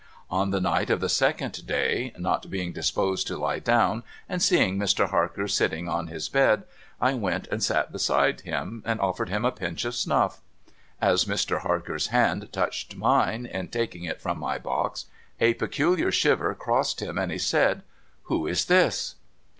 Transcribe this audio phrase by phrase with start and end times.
[0.31, 4.79] On the night of the second day, not l)eing disposed to he down, and seeing
[4.79, 5.11] Mr.
[5.11, 6.63] Harker sitting on his l)ed,
[6.99, 10.39] I went and sat beside him, and offered him a pinch of snuff.
[10.99, 11.63] As Mr.
[11.63, 15.05] Marker's hand touched mine in taking it from my box,
[15.39, 17.83] a pccuHar shiver crossed him, and he said,'
[18.23, 19.17] Who is this